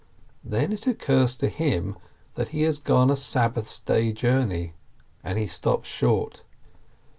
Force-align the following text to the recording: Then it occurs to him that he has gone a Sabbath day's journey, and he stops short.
Then 0.43 0.73
it 0.73 0.87
occurs 0.87 1.37
to 1.37 1.47
him 1.47 1.95
that 2.33 2.47
he 2.47 2.63
has 2.63 2.79
gone 2.79 3.11
a 3.11 3.15
Sabbath 3.15 3.85
day's 3.85 4.15
journey, 4.15 4.73
and 5.23 5.37
he 5.37 5.45
stops 5.45 5.89
short. 5.89 6.41